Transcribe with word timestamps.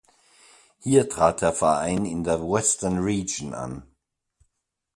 Hier 0.79 1.07
trat 1.09 1.41
der 1.41 1.53
Verein 1.53 2.05
in 2.05 2.23
der 2.23 2.41
Western 2.41 2.97
Region 2.97 3.53
an. 3.53 3.83